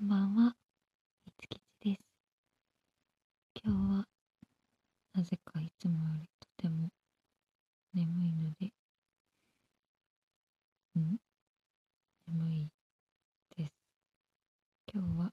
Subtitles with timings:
[0.00, 0.56] こんばんは、
[1.26, 2.00] いつきちです。
[3.62, 4.06] 今日は、
[5.12, 6.88] なぜかいつもよりとても
[7.92, 8.72] 眠いので、
[10.98, 11.18] ん？
[12.28, 12.70] 眠い
[13.58, 13.72] です。
[14.90, 15.32] 今日は、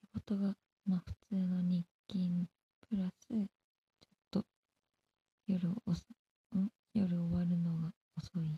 [0.00, 2.46] 仕事が、まあ普通の日勤
[2.88, 3.46] プラス、ちょっ
[4.30, 4.46] と
[5.46, 6.06] 夜おさ、
[6.56, 6.70] ん？
[6.94, 8.56] 夜終わるのが遅い。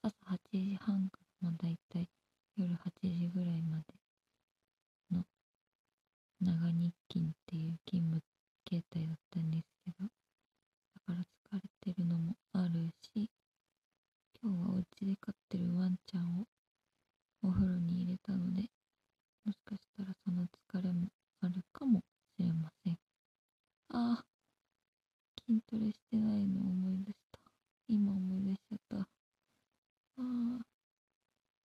[0.00, 2.08] 朝8時半から、まあ大体
[2.56, 3.84] 夜8時ぐらいまで
[5.10, 5.24] の
[6.44, 8.22] 長日勤っていう勤務
[8.66, 10.10] 形態だったんですけど、だ
[11.06, 13.30] から疲れてるのもあるし、
[14.42, 16.46] 今日はお家で飼ってるワンちゃんを
[17.42, 18.68] お風呂に入れたので、
[19.46, 21.08] もしかしたらその疲れも
[21.40, 22.00] あるかも
[22.36, 22.98] しれません。
[23.88, 24.24] ああ、
[25.46, 27.38] 筋トレしてないの思い出した。
[27.88, 28.96] 今思い出しちゃった。
[28.98, 29.06] あ
[30.18, 30.20] あ、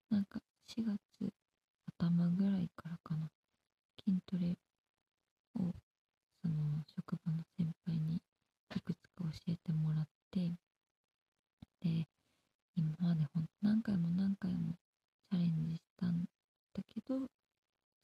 [0.09, 1.33] なんか4月
[1.97, 3.30] 頭ぐらいからかな。
[4.05, 4.57] 筋トレ
[5.55, 5.73] を、
[6.41, 8.22] その職場の先輩に
[8.75, 10.51] いくつか教えてもらって、
[11.81, 12.07] で、
[12.75, 14.73] 今までほん何回も何回も
[15.29, 16.25] チャレンジしたん
[16.73, 17.29] だけど、ち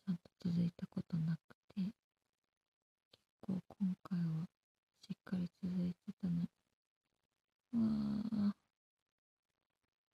[0.07, 1.93] ゃんと続いたことなくて、結
[3.41, 4.45] 構今回は
[5.01, 6.49] しっかり続いてたのに、
[7.73, 7.83] うわ
[8.51, 8.55] あ、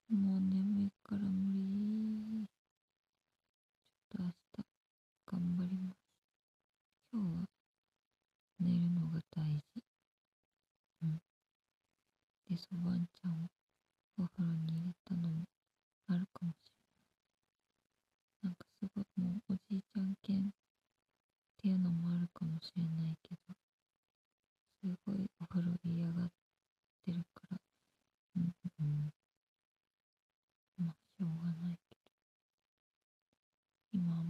[0.09, 2.47] もう眠いから無理。
[4.11, 4.67] ちょっと明日
[5.27, 5.99] 頑張ります。
[7.13, 7.49] 今日は
[8.61, 9.45] 寝るのが大
[9.75, 9.83] 事。
[11.03, 11.21] うん。
[12.49, 13.51] で、そばんちゃんを
[14.19, 15.45] お風呂に入れたのも
[16.09, 16.73] あるかもしれ
[18.43, 18.51] ない。
[18.51, 20.51] なんかすごいもうおじいちゃん犬っ
[21.59, 23.57] ていうのもあるかもしれないけど、す
[25.05, 26.33] ごいお風呂嫌がっ
[27.07, 27.61] てるから、
[28.37, 29.13] うん、うん。
[30.79, 32.01] まあ、しょうがないけど。
[33.93, 34.23] 今は